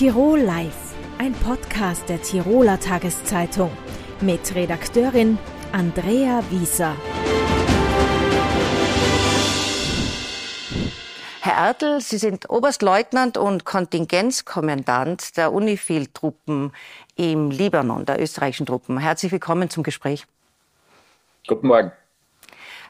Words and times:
Tirol 0.00 0.40
Live, 0.40 0.94
ein 1.18 1.34
Podcast 1.34 2.08
der 2.08 2.22
Tiroler 2.22 2.80
Tageszeitung 2.80 3.70
mit 4.22 4.54
Redakteurin 4.54 5.38
Andrea 5.72 6.42
Wieser. 6.48 6.96
Herr 11.42 11.66
Ertl, 11.66 12.00
Sie 12.00 12.16
sind 12.16 12.48
Oberstleutnant 12.48 13.36
und 13.36 13.66
Kontingenzkommandant 13.66 15.36
der 15.36 15.52
UNIFIL-Truppen 15.52 16.72
im 17.16 17.50
Libanon, 17.50 18.06
der 18.06 18.22
österreichischen 18.22 18.64
Truppen. 18.64 18.96
Herzlich 18.96 19.32
willkommen 19.32 19.68
zum 19.68 19.82
Gespräch. 19.82 20.26
Guten 21.46 21.66
Morgen. 21.66 21.92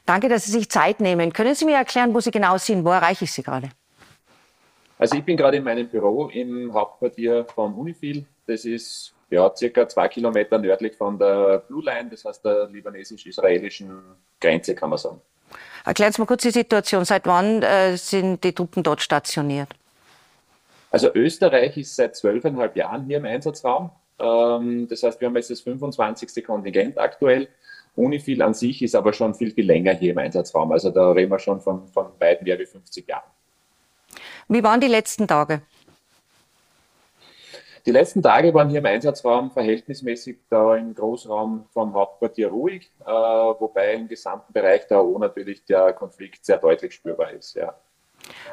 Danke, 0.07 0.29
dass 0.29 0.45
Sie 0.45 0.53
sich 0.53 0.71
Zeit 0.71 1.01
nehmen. 1.01 1.33
Können 1.33 1.57
Sie 1.57 1.65
mir 1.65 1.75
erklären, 1.75 2.15
wo 2.15 2.21
Sie 2.21 2.31
genau 2.31 2.57
sind? 2.59 2.85
Wo 2.85 2.91
erreiche 2.91 3.25
ich 3.25 3.33
Sie 3.33 3.43
gerade? 3.43 3.71
Also 5.01 5.17
ich 5.17 5.25
bin 5.25 5.35
gerade 5.35 5.57
in 5.57 5.65
meinem 5.65 5.89
Büro 5.89 6.29
im 6.29 6.75
Hauptquartier 6.75 7.47
von 7.47 7.73
Unifil. 7.73 8.27
Das 8.47 8.67
ist 8.67 9.15
ja 9.31 9.51
circa 9.57 9.89
zwei 9.89 10.09
Kilometer 10.09 10.59
nördlich 10.59 10.95
von 10.95 11.19
der 11.19 11.63
Blue 11.67 11.83
Line, 11.83 12.11
das 12.11 12.23
heißt 12.27 12.45
der 12.45 12.69
libanesisch-israelischen 12.69 13.99
Grenze, 14.39 14.75
kann 14.75 14.91
man 14.91 14.99
sagen. 14.99 15.19
Erklären 15.87 16.13
Sie 16.13 16.21
mal 16.21 16.27
kurz 16.27 16.43
die 16.43 16.51
Situation. 16.51 17.07
Seit 17.07 17.27
wann 17.27 17.63
äh, 17.63 17.97
sind 17.97 18.45
die 18.45 18.53
Truppen 18.53 18.83
dort 18.83 19.01
stationiert? 19.01 19.71
Also 20.91 21.09
Österreich 21.15 21.79
ist 21.79 21.97
seit 21.97 22.15
zwölfeinhalb 22.15 22.77
Jahren 22.77 23.07
hier 23.07 23.17
im 23.17 23.25
Einsatzraum. 23.25 23.91
Ähm, 24.19 24.87
das 24.87 25.03
heißt, 25.03 25.19
wir 25.19 25.29
haben 25.29 25.37
jetzt 25.37 25.49
das 25.49 25.63
25. 25.63 26.45
Kontingent 26.45 26.99
aktuell. 26.99 27.49
Unifil 27.97 28.43
an 28.43 28.53
sich 28.53 28.83
ist 28.83 28.95
aber 28.95 29.15
schon 29.15 29.35
viel, 29.35 29.51
viel 29.51 29.65
länger 29.65 29.95
hier 29.95 30.13
im 30.13 30.19
Einsatzraum. 30.19 30.71
Also 30.73 30.91
da 30.91 31.13
reden 31.13 31.31
wir 31.31 31.39
schon 31.39 31.59
von, 31.63 31.89
von 31.89 32.09
weit 32.19 32.43
mehr 32.43 32.59
wie 32.59 32.67
50 32.67 33.09
Jahren. 33.09 33.31
Wie 34.53 34.65
waren 34.65 34.81
die 34.81 34.89
letzten 34.89 35.29
Tage? 35.29 35.63
Die 37.87 37.93
letzten 37.93 38.21
Tage 38.21 38.53
waren 38.53 38.69
hier 38.69 38.81
im 38.81 38.87
Einsatzraum 38.87 39.53
verhältnismäßig 39.53 40.39
da 40.51 40.75
im 40.75 40.93
Großraum 40.93 41.67
vom 41.73 41.95
Hauptquartier 41.95 42.49
ruhig, 42.49 42.91
äh, 43.01 43.07
wobei 43.07 43.95
im 43.95 44.09
gesamten 44.09 44.53
Bereich 44.53 44.89
der 44.89 44.99
AO 44.99 45.17
natürlich 45.19 45.65
der 45.67 45.93
Konflikt 45.93 46.45
sehr 46.45 46.59
deutlich 46.59 46.93
spürbar 46.95 47.31
ist. 47.31 47.55
Ja. 47.55 47.79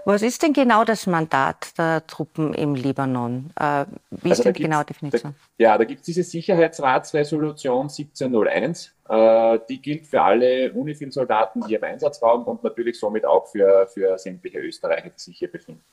Was 0.06 0.22
ist 0.22 0.42
denn 0.42 0.54
genau 0.54 0.84
das 0.86 1.06
Mandat 1.06 1.78
der 1.78 2.06
Truppen 2.08 2.54
im 2.54 2.76
Libanon? 2.76 3.52
Äh, 3.60 3.86
wie 4.10 4.30
ist 4.30 4.40
also 4.40 4.44
denn 4.44 4.54
die 4.54 4.64
genaue 4.64 4.86
Definition? 4.86 5.36
Da, 5.58 5.64
ja, 5.64 5.78
da 5.78 5.84
gibt 5.84 6.00
es 6.00 6.06
diese 6.06 6.24
Sicherheitsratsresolution 6.24 7.84
1701. 7.90 8.94
Äh, 9.10 9.60
die 9.70 9.82
gilt 9.82 10.08
für 10.08 10.22
alle 10.22 10.72
UNIFIL-Soldaten 10.72 11.66
hier 11.66 11.80
im 11.80 11.84
Einsatzraum 11.84 12.44
und 12.44 12.64
natürlich 12.64 13.00
somit 13.00 13.26
auch 13.26 13.48
für, 13.48 13.88
für 13.88 14.18
sämtliche 14.18 14.60
Österreicher, 14.60 15.10
die 15.10 15.20
sich 15.20 15.38
hier 15.38 15.52
befinden. 15.52 15.84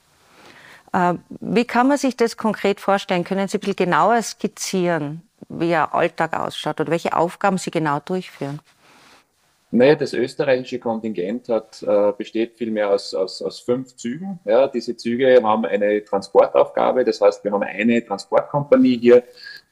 Äh, 0.93 1.15
wie 1.41 1.65
kann 1.65 1.87
man 1.87 1.97
sich 1.97 2.15
das 2.15 2.37
konkret 2.37 2.79
vorstellen? 2.79 3.23
Können 3.23 3.47
Sie 3.47 3.57
ein 3.57 3.59
bisschen 3.59 3.75
genauer 3.75 4.21
skizzieren, 4.21 5.23
wie 5.49 5.71
Ihr 5.71 5.93
Alltag 5.93 6.37
ausschaut 6.39 6.79
oder 6.79 6.91
welche 6.91 7.15
Aufgaben 7.15 7.57
Sie 7.57 7.71
genau 7.71 7.99
durchführen? 7.99 8.59
Naja, 9.71 9.95
das 9.95 10.13
österreichische 10.13 10.79
Kontingent 10.79 11.49
hat, 11.49 11.81
äh, 11.83 12.13
besteht 12.17 12.55
vielmehr 12.55 12.91
aus, 12.91 13.13
aus, 13.13 13.41
aus 13.41 13.59
fünf 13.59 13.95
Zügen. 13.95 14.39
Ja, 14.45 14.67
diese 14.67 14.95
Züge 14.95 15.41
haben 15.43 15.65
eine 15.65 16.03
Transportaufgabe, 16.05 17.03
das 17.03 17.19
heißt, 17.19 17.43
wir 17.43 17.51
haben 17.51 17.63
eine 17.63 18.05
Transportkompanie 18.05 18.97
hier, 18.97 19.23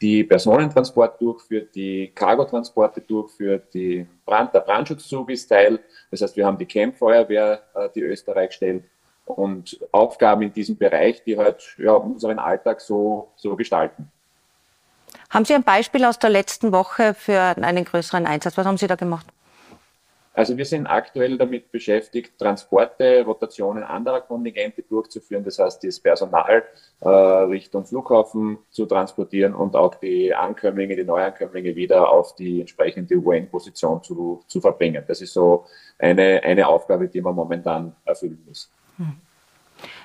die 0.02 0.23
Personentransport 0.23 1.22
durchführt, 1.22 1.73
die 1.75 2.11
Cargotransporte 2.13 3.02
durchführt, 3.02 3.73
die 3.73 4.05
Brand, 4.25 4.53
der 4.53 4.61
Brandschutzzug 4.61 5.30
ist 5.30 5.47
Teil, 5.47 5.80
das 6.11 6.22
heißt, 6.22 6.35
wir 6.35 6.45
haben 6.45 6.57
die 6.57 6.66
Campfeuerwehr, 6.66 7.61
äh, 7.75 7.89
die 7.95 8.02
Österreich 8.02 8.53
stellt 8.53 8.83
und 9.25 9.80
Aufgaben 9.91 10.41
in 10.41 10.53
diesem 10.53 10.75
Bereich, 10.75 11.23
die 11.23 11.38
halt 11.38 11.75
ja, 11.78 11.94
unseren 11.94 12.39
Alltag 12.39 12.81
so, 12.81 13.31
so 13.35 13.55
gestalten. 13.55 14.11
Haben 15.29 15.45
Sie 15.45 15.53
ein 15.53 15.63
Beispiel 15.63 16.03
aus 16.06 16.19
der 16.19 16.29
letzten 16.29 16.72
Woche 16.72 17.13
für 17.13 17.39
einen 17.39 17.85
größeren 17.85 18.25
Einsatz? 18.25 18.57
Was 18.57 18.66
haben 18.66 18.78
Sie 18.78 18.88
da 18.88 18.95
gemacht? 18.95 19.28
Also 20.35 20.57
wir 20.57 20.66
sind 20.66 20.88
aktuell 20.88 21.38
damit 21.38 21.71
beschäftigt, 21.71 22.39
Transporte, 22.39 23.23
Rotationen 23.23 23.83
anderer 23.83 24.21
Kontingente 24.21 24.81
durchzuführen. 24.81 25.44
Das 25.44 25.59
heißt, 25.59 25.83
das 25.83 25.99
Personal 25.99 26.63
äh, 27.01 27.07
Richtung 27.07 27.85
Flughafen 27.85 28.57
zu 28.71 28.88
transportieren 28.88 29.53
und 29.53 29.75
auch 29.75 29.94
die 29.95 30.33
Ankömmlinge, 30.33 30.95
die 30.95 31.03
Neuankömmlinge 31.03 31.75
wieder 31.75 32.09
auf 32.09 32.35
die 32.35 32.61
entsprechende 32.61 33.16
UN-Position 33.16 34.01
zu, 34.01 34.44
zu 34.47 34.59
verbringen. 34.59 35.03
Das 35.07 35.21
ist 35.21 35.33
so 35.33 35.66
eine, 35.99 36.41
eine 36.44 36.67
Aufgabe, 36.67 37.07
die 37.07 37.21
man 37.21 37.35
momentan 37.35 37.95
erfüllen 38.03 38.44
muss. 38.47 38.71
Hm. 38.97 39.13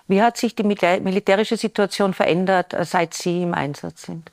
Wie 0.08 0.20
hat 0.20 0.36
sich 0.36 0.54
die 0.54 0.62
militärische 0.62 1.56
Situation 1.56 2.12
verändert, 2.12 2.76
seit 2.82 3.14
Sie 3.14 3.42
im 3.42 3.54
Einsatz 3.54 4.02
sind? 4.02 4.30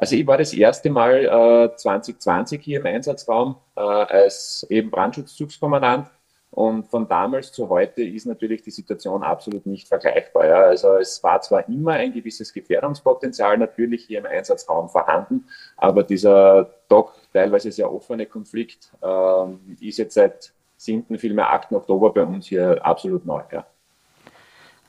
Also 0.00 0.16
ich 0.16 0.26
war 0.26 0.38
das 0.38 0.54
erste 0.54 0.88
Mal 0.88 1.26
äh, 1.26 1.76
2020 1.76 2.62
hier 2.62 2.80
im 2.80 2.86
Einsatzraum 2.86 3.56
äh, 3.76 3.80
als 3.80 4.66
eben 4.70 4.90
Brandschutzzugskommandant. 4.90 6.08
Und 6.52 6.86
von 6.86 7.06
damals 7.06 7.52
zu 7.52 7.68
heute 7.68 8.02
ist 8.02 8.24
natürlich 8.24 8.62
die 8.62 8.70
Situation 8.70 9.22
absolut 9.22 9.66
nicht 9.66 9.86
vergleichbar. 9.88 10.46
Ja. 10.46 10.60
Also 10.62 10.96
es 10.96 11.22
war 11.22 11.42
zwar 11.42 11.68
immer 11.68 11.92
ein 11.92 12.14
gewisses 12.14 12.54
Gefährdungspotenzial 12.54 13.58
natürlich 13.58 14.06
hier 14.06 14.20
im 14.20 14.26
Einsatzraum 14.26 14.88
vorhanden, 14.88 15.44
aber 15.76 16.02
dieser 16.02 16.70
doch 16.88 17.12
teilweise 17.34 17.70
sehr 17.70 17.92
offene 17.92 18.24
Konflikt 18.24 18.90
äh, 19.02 19.86
ist 19.86 19.98
jetzt 19.98 20.14
seit 20.14 20.54
7., 20.78 21.18
vielmehr 21.18 21.52
8. 21.52 21.72
Oktober 21.72 22.10
bei 22.14 22.24
uns 22.24 22.46
hier 22.46 22.84
absolut 22.84 23.26
neu. 23.26 23.42
Ja. 23.52 23.66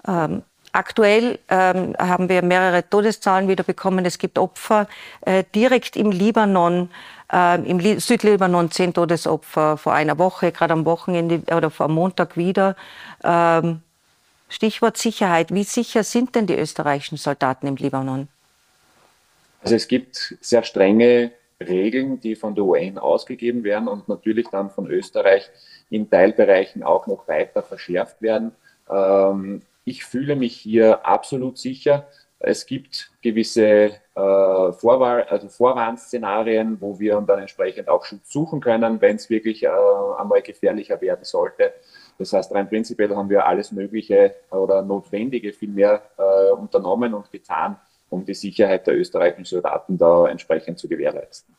Ähm, 0.07 0.43
Aktuell 0.73 1.39
ähm, 1.49 1.95
haben 1.97 2.29
wir 2.29 2.41
mehrere 2.41 2.87
Todeszahlen 2.89 3.47
wieder 3.49 3.63
bekommen. 3.63 4.05
Es 4.05 4.17
gibt 4.17 4.37
Opfer 4.39 4.87
äh, 5.21 5.43
direkt 5.53 5.97
im 5.97 6.11
Libanon, 6.11 6.89
äh, 7.31 7.61
im 7.69 7.79
Li 7.79 7.99
Südlibanon 7.99 8.71
zehn 8.71 8.93
Todesopfer 8.93 9.77
vor 9.77 9.93
einer 9.93 10.17
Woche, 10.17 10.51
gerade 10.51 10.73
am 10.73 10.85
Wochenende 10.85 11.41
oder 11.53 11.69
vor 11.69 11.89
Montag 11.89 12.37
wieder. 12.37 12.75
Ähm, 13.23 13.81
Stichwort 14.47 14.97
Sicherheit. 14.97 15.53
Wie 15.53 15.63
sicher 15.63 16.03
sind 16.03 16.35
denn 16.35 16.47
die 16.47 16.55
österreichischen 16.55 17.17
Soldaten 17.17 17.67
im 17.67 17.75
Libanon? 17.75 18.27
Also 19.61 19.75
es 19.75 19.87
gibt 19.87 20.35
sehr 20.41 20.63
strenge 20.63 21.31
Regeln, 21.59 22.19
die 22.19 22.35
von 22.35 22.55
der 22.55 22.63
UN 22.63 22.97
ausgegeben 22.97 23.63
werden 23.63 23.87
und 23.87 24.07
natürlich 24.07 24.47
dann 24.49 24.69
von 24.69 24.87
Österreich 24.87 25.49
in 25.89 26.09
Teilbereichen 26.09 26.83
auch 26.83 27.07
noch 27.07 27.27
weiter 27.27 27.61
verschärft 27.61 28.21
werden. 28.21 28.53
Ähm, 28.89 29.61
ich 29.91 30.05
fühle 30.05 30.37
mich 30.37 30.55
hier 30.55 31.05
absolut 31.05 31.57
sicher. 31.57 32.07
Es 32.39 32.65
gibt 32.65 33.11
gewisse 33.21 33.63
äh, 33.65 33.91
Vorwahl, 34.15 35.23
also 35.23 35.47
Vorwarnszenarien, 35.49 36.79
wo 36.79 36.97
wir 36.97 37.21
dann 37.21 37.39
entsprechend 37.39 37.89
auch 37.89 38.05
Schutz 38.05 38.31
suchen 38.31 38.61
können, 38.61 39.01
wenn 39.01 39.17
es 39.17 39.29
wirklich 39.29 39.63
äh, 39.63 39.69
einmal 40.17 40.41
gefährlicher 40.41 40.99
werden 41.01 41.23
sollte. 41.23 41.73
Das 42.17 42.33
heißt, 42.33 42.53
rein 42.55 42.69
prinzipiell 42.69 43.15
haben 43.15 43.29
wir 43.29 43.45
alles 43.45 43.71
Mögliche 43.71 44.33
oder 44.49 44.81
Notwendige 44.81 45.51
vielmehr 45.53 46.01
äh, 46.17 46.51
unternommen 46.53 47.13
und 47.13 47.29
getan, 47.31 47.75
um 48.09 48.25
die 48.25 48.33
Sicherheit 48.33 48.87
der 48.87 48.97
österreichischen 48.97 49.45
Soldaten 49.45 49.97
da 49.97 50.27
entsprechend 50.27 50.79
zu 50.79 50.87
gewährleisten. 50.87 51.53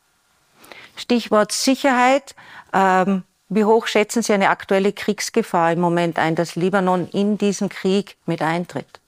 Stichwort 0.95 1.51
Sicherheit. 1.51 2.35
Ähm 2.73 3.23
wie 3.55 3.65
hoch 3.65 3.87
schätzen 3.87 4.21
Sie 4.21 4.33
eine 4.33 4.49
aktuelle 4.49 4.93
Kriegsgefahr 4.93 5.73
im 5.73 5.79
Moment 5.79 6.19
ein, 6.19 6.35
dass 6.35 6.55
Libanon 6.55 7.07
in 7.11 7.37
diesen 7.37 7.69
Krieg 7.69 8.17
mit 8.25 8.41
eintritt? 8.41 8.99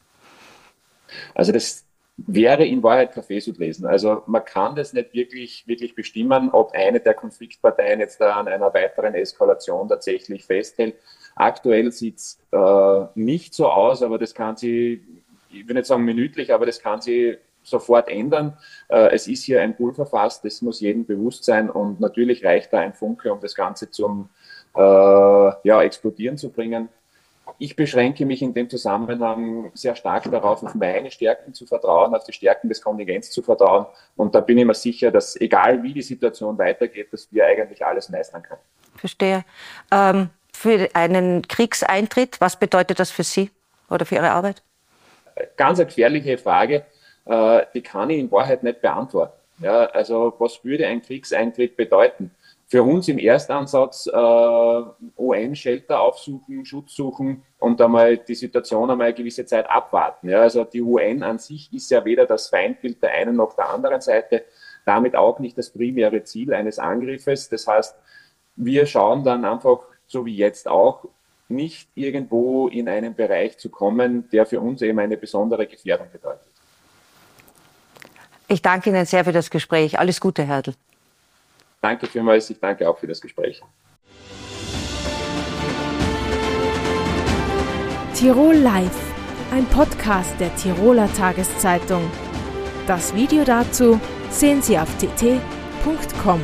Also 1.34 1.52
das 1.52 1.86
wäre 2.18 2.66
in 2.66 2.82
Wahrheit 2.82 3.14
Kaffeesud 3.14 3.58
lesen. 3.58 3.86
Also 3.86 4.24
man 4.26 4.46
kann 4.46 4.76
das 4.76 4.94
nicht 4.94 5.14
wirklich, 5.14 5.68
wirklich 5.68 5.96
bestimmen, 5.96 6.50
ob 6.52 6.72
eine 6.74 7.00
der 7.00 7.14
Konfliktparteien 7.14 8.00
jetzt 8.00 8.22
da 8.22 8.34
an 8.36 8.48
einer 8.48 8.74
weiteren 8.74 9.16
Eskalation 9.16 9.90
tatsächlich 9.90 10.46
festhält. 10.46 10.96
Aktuell 11.36 11.92
sieht 11.92 12.18
es 12.18 12.40
äh, 12.52 13.06
nicht 13.16 13.54
so 13.54 13.68
aus, 13.68 14.02
aber 14.02 14.18
das 14.18 14.34
kann 14.34 14.56
sie, 14.56 15.04
ich 15.50 15.68
will 15.68 15.76
nicht 15.76 15.88
sagen 15.88 16.06
minütlich, 16.06 16.54
aber 16.54 16.66
das 16.66 16.80
kann 16.80 17.02
sie 17.02 17.38
sofort 17.64 18.08
ändern. 18.08 18.58
Äh, 18.88 19.14
es 19.14 19.28
ist 19.28 19.44
hier 19.44 19.62
ein 19.62 19.76
Pulverfass, 19.76 20.42
das 20.42 20.62
muss 20.62 20.80
jedem 20.80 21.06
bewusst 21.06 21.44
sein 21.44 21.70
und 21.70 22.00
natürlich 22.00 22.46
reicht 22.46 22.72
da 22.72 22.80
ein 22.80 22.94
Funke, 22.94 23.34
um 23.34 23.42
das 23.42 23.56
Ganze 23.56 23.92
zum 23.92 24.30
äh, 24.76 25.68
ja, 25.68 25.82
Explodieren 25.82 26.38
zu 26.38 26.52
bringen. 26.52 26.90
Ich 27.58 27.76
beschränke 27.76 28.26
mich 28.26 28.42
in 28.42 28.54
dem 28.54 28.70
Zusammenhang 28.70 29.72
sehr 29.74 29.96
stark 29.96 30.30
darauf, 30.30 30.62
auf 30.64 30.76
meine 30.76 31.10
Stärken 31.10 31.54
zu 31.54 31.66
vertrauen, 31.66 32.14
auf 32.14 32.26
die 32.26 32.34
Stärken 32.34 32.68
des 32.68 32.82
Kontingents 32.82 33.32
zu 33.32 33.42
vertrauen. 33.42 33.86
Und 34.18 34.36
da 34.36 34.42
bin 34.42 34.58
ich 34.58 34.66
mir 34.66 34.74
sicher, 34.74 35.12
dass 35.12 35.40
egal 35.40 35.82
wie 35.84 35.94
die 35.94 36.02
Situation 36.02 36.58
weitergeht, 36.58 37.14
dass 37.14 37.32
wir 37.32 37.46
eigentlich 37.46 37.86
alles 37.86 38.10
meistern 38.10 38.44
können. 38.44 38.62
Verstehe. 38.98 39.46
Ähm, 39.92 40.30
für 40.54 40.90
einen 40.94 41.48
Kriegseintritt, 41.48 42.42
was 42.42 42.58
bedeutet 42.58 43.00
das 43.00 43.12
für 43.12 43.24
Sie 43.24 43.52
oder 43.90 44.06
für 44.06 44.16
Ihre 44.16 44.32
Arbeit? 44.32 44.64
Ganz 45.56 45.80
eine 45.80 45.88
gefährliche 45.88 46.38
Frage 46.38 46.86
äh, 47.26 47.66
die 47.74 47.82
kann 47.82 48.10
ich 48.10 48.20
in 48.20 48.32
Wahrheit 48.32 48.64
nicht 48.64 48.82
beantworten. 48.82 49.34
Ja, 49.60 49.86
also 49.86 50.34
was 50.38 50.64
würde 50.64 50.86
ein 50.88 51.02
Kriegseintritt 51.02 51.78
bedeuten? 51.78 52.32
Für 52.68 52.82
uns 52.82 53.08
im 53.08 53.20
Erstansatz 53.20 54.08
äh, 54.08 54.82
UN-Shelter 55.18 56.00
aufsuchen, 56.00 56.66
Schutz 56.66 56.96
suchen 56.96 57.44
und 57.60 57.80
einmal 57.80 58.18
die 58.18 58.34
Situation 58.34 58.90
einmal 58.90 59.08
eine 59.08 59.16
gewisse 59.16 59.46
Zeit 59.46 59.70
abwarten. 59.70 60.30
Ja, 60.30 60.42
also 60.42 60.64
die 60.64 60.82
UN 60.82 61.22
an 61.22 61.38
sich 61.38 61.72
ist 61.72 61.92
ja 61.92 62.04
weder 62.06 62.26
das 62.26 62.48
Feindbild 62.50 63.02
der 63.04 63.12
einen 63.12 63.36
noch 63.36 63.56
der 63.56 63.70
anderen 63.70 64.02
Seite, 64.02 64.46
damit 64.84 65.16
auch 65.16 65.40
nicht 65.40 65.58
das 65.58 65.70
primäre 65.70 66.24
Ziel 66.24 66.54
eines 66.54 66.80
Angriffes. 66.80 67.50
Das 67.50 67.68
heißt, 67.68 67.96
wir 68.56 68.86
schauen 68.88 69.24
dann 69.24 69.46
einfach, 69.46 69.80
so 70.08 70.26
wie 70.26 70.36
jetzt 70.36 70.68
auch, 70.68 71.06
nicht 71.48 71.90
irgendwo 71.94 72.68
in 72.68 72.90
einen 72.90 73.14
Bereich 73.14 73.60
zu 73.60 73.70
kommen, 73.70 74.28
der 74.32 74.48
für 74.48 74.60
uns 74.60 74.82
eben 74.82 74.98
eine 74.98 75.18
besondere 75.18 75.68
Gefährdung 75.68 76.08
bedeutet. 76.12 76.48
Ich 78.48 78.64
danke 78.64 78.90
Ihnen 78.90 79.06
sehr 79.06 79.24
für 79.24 79.32
das 79.32 79.52
Gespräch. 79.52 80.00
Alles 80.00 80.20
Gute, 80.20 80.44
Herdl. 80.44 80.74
Danke 81.86 82.08
vielmals. 82.08 82.50
Ich 82.50 82.60
danke 82.60 82.90
auch 82.90 82.98
für 82.98 83.06
das 83.06 83.22
Gespräch. 83.22 83.62
Tirol 88.16 88.56
Live, 88.56 89.14
ein 89.52 89.66
Podcast 89.68 90.34
der 90.40 90.56
Tiroler 90.56 91.08
Tageszeitung. 91.14 92.10
Das 92.88 93.14
Video 93.14 93.44
dazu 93.44 94.02
sehen 94.32 94.64
Sie 94.64 94.80
auf 94.80 94.90
tt.com. 94.98 96.42